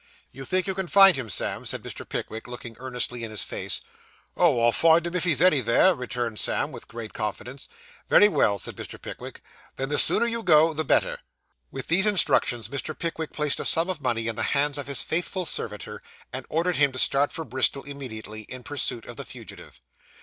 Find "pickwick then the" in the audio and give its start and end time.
8.99-9.99